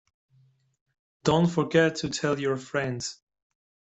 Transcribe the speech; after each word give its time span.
Don't 1.23 1.45
forget 1.45 1.97
to 1.97 2.09
tell 2.09 2.39
your 2.39 2.57
friends. 2.57 3.19